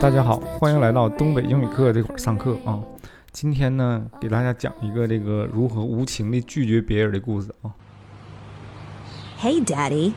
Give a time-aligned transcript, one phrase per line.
[0.00, 2.80] 大家好，欢迎来到东北英语课这块上课啊。
[3.32, 7.70] 今天呢，给大家讲一个这个如何无情的拒绝别人的故事啊。
[9.40, 10.14] Hey, Daddy.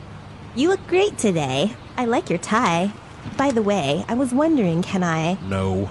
[0.54, 1.70] You look great today.
[1.96, 2.90] I like your tie.
[3.36, 5.36] By the way, I was wondering, can I?
[5.46, 5.90] No.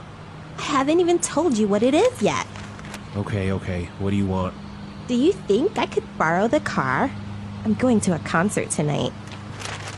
[0.58, 2.46] I haven't even told you what it is yet.
[3.16, 3.88] Okay, okay.
[4.00, 4.54] What do you want?
[5.08, 7.12] Do you think I could borrow the car?
[7.64, 9.14] I'm going to a concert tonight.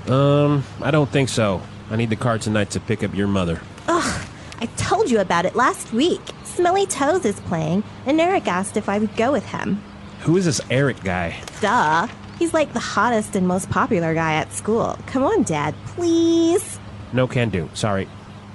[0.10, 1.62] Um, I don't think so.
[1.91, 3.61] I need the car tonight to pick up your mother.
[3.87, 4.29] Ugh,
[4.61, 6.21] I told you about it last week.
[6.45, 9.83] Smelly Toes is playing, and Eric asked if I would go with him.
[10.21, 11.41] Who is this Eric guy?
[11.61, 12.09] Duh.
[12.39, 14.99] He's like the hottest and most popular guy at school.
[15.07, 16.79] Come on, Dad, please.
[17.13, 17.71] No can do.
[17.75, 18.09] Sorry.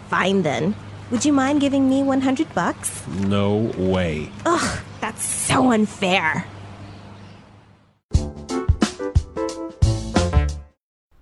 [0.09, 0.75] Fine then.
[1.09, 3.08] Would you mind giving me 100 bucks?
[3.08, 4.30] No way.
[4.45, 6.45] Ugh, that's so unfair.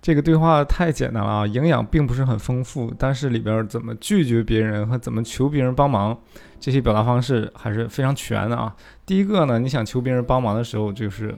[0.02, 6.16] 这个对话太简单了啊，营养并不是很丰富，但是里边怎么拒绝别人和怎么求别人帮忙，
[6.58, 8.74] 这些表达方式还是非常全的啊。
[9.04, 11.34] 第一个呢，你想求别人帮忙的时候，就是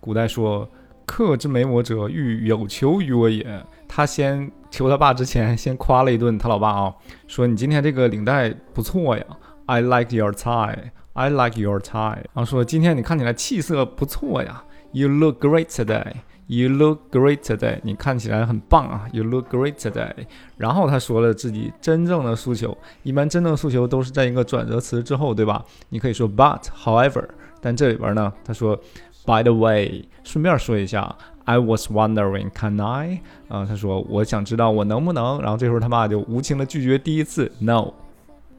[0.00, 0.68] 古代说
[1.06, 3.64] “客之美我者，欲有求于我也”。
[3.88, 6.94] 他先求他爸之前，先夸了一顿他老爸啊，
[7.26, 9.24] 说你今天这个领带不错呀
[9.66, 10.76] ，I like your tie。
[11.14, 12.16] I like your tie。
[12.16, 16.12] 然后说今天你看起来气色不错呀，You look great today。
[16.46, 19.06] You look great today，你看起来很棒啊。
[19.12, 20.12] You look great today。
[20.58, 25.64] 然后他说了自己真正的诉求，一般真正的诉求都是在一个转折词之后，对吧？
[25.88, 27.24] 你可以说 but however，
[27.62, 28.76] 但这里边呢，他说
[29.24, 33.22] by the way，顺便说一下，I was wondering，can I？
[33.48, 35.40] 啊、他说我想知道我能不能。
[35.40, 37.90] 然后这时候他爸就无情的拒绝第一次 no。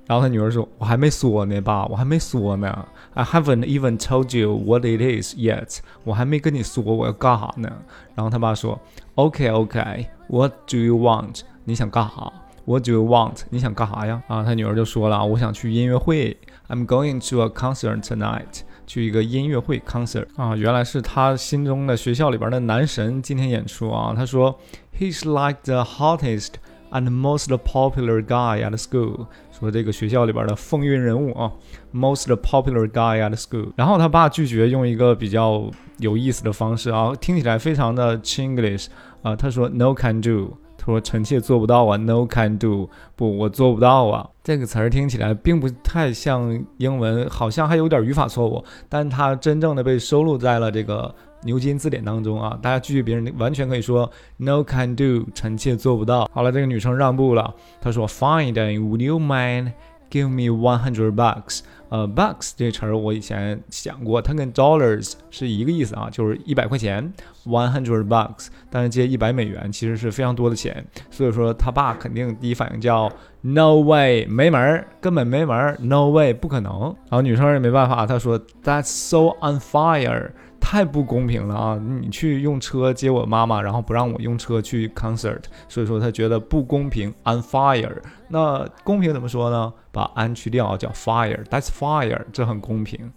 [0.08, 2.86] 然后他女儿说：“我还没说呢，爸，我还没说呢。
[3.16, 5.80] I haven't even told you what it is yet。
[6.04, 7.72] 我还没跟你说我要干啥呢。”
[8.14, 8.80] 然后他爸说
[9.16, 11.42] ：“OK OK，What do you want？
[11.64, 12.32] 你想干啥
[12.66, 13.42] ？What do you want？
[13.50, 16.38] 你想干啥呀？”啊，他女儿就说了：“我想去音乐会。
[16.68, 24.14] I'm going to a concert tonight。”去一个音乐会 concert 啊，原来是他心中的学校里边的男神今天演出啊。
[24.16, 24.60] 他说
[25.00, 26.50] ：“He's like the hottest。”
[26.96, 31.52] And most popular guy at school，说这个学校里边的风云人物啊
[31.94, 33.74] ，most popular guy at school。
[33.76, 38.88] 然后他爸拒绝用一个比较有意思的方式啊，听起来非常的 Chinglish
[39.22, 44.30] 啊，他说 no can do，他说臣妾做不到啊，no can do，不，我做不到啊。
[44.42, 51.14] 这个词儿听起来并不太像英文，好像还有点语法错误，但它真正的被收录在了这个。
[51.46, 56.30] 牛津字典当中啊，大家拒绝别人完全可以说 no can do，臣妾做不到。
[56.34, 59.72] 好了，这个女生让步了，她说 Fine then，would you mind
[60.10, 61.62] give me one hundred bucks？
[61.90, 67.14] 呃，bucks 这词儿我以前想过，它跟 dollars 是一个意思啊，就是一百块钱
[67.46, 68.48] ，one hundred bucks。
[68.72, 73.10] 但是借一百美元其实是非常多的钱，所以说他爸肯定第一反应叫
[73.42, 76.82] no way，没门儿，根本没门儿，no way，不可能。
[77.08, 80.32] 然后女生也没办法，她说 That's so unfair。
[80.68, 81.80] 太不公平了啊！
[82.02, 87.98] 你去用车接我妈妈，然后不让我用车去 concert，所以说他觉得不公平，unfire。
[88.30, 89.72] 那公平怎么说呢？
[89.92, 93.12] 把 an 去掉叫 fire，that's fire，这很公平。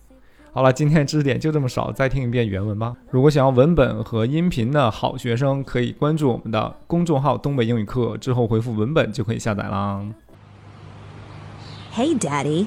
[0.52, 2.94] 好了，今天知识点就这么少，再听一遍原文吧。
[3.10, 10.04] 如果想要文本和音频的好学生，可以关注我们的公众号“东北英语课”，之后回复文本就可以下载啦。
[11.94, 12.66] Hey, Daddy.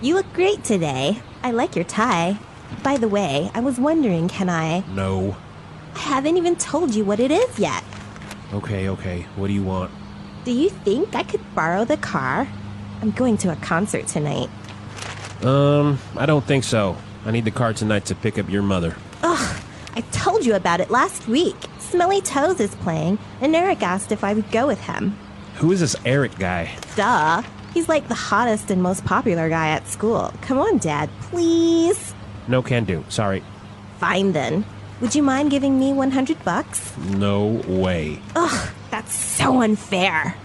[0.00, 1.16] You look great today.
[1.42, 2.36] I like your tie.
[2.82, 4.80] By the way, I was wondering, can I?
[4.94, 5.36] No.
[5.94, 7.84] I haven't even told you what it is yet.
[8.52, 9.22] Okay, okay.
[9.36, 9.90] What do you want?
[10.44, 12.46] Do you think I could borrow the car?
[13.00, 14.50] I'm going to a concert tonight.
[15.42, 16.96] Um, I don't think so.
[17.24, 18.96] I need the car tonight to pick up your mother.
[19.22, 19.62] Ugh,
[19.94, 21.56] I told you about it last week.
[21.78, 25.16] Smelly Toes is playing, and Eric asked if I would go with him.
[25.56, 26.76] Who is this Eric guy?
[26.96, 27.42] Duh.
[27.72, 30.32] He's like the hottest and most popular guy at school.
[30.42, 32.14] Come on, Dad, please.
[32.48, 33.04] No can do.
[33.08, 33.42] Sorry.
[33.98, 34.64] Fine then.
[35.00, 36.96] Would you mind giving me 100 bucks?
[36.98, 38.20] No way.
[38.36, 40.36] Ugh, that's so unfair.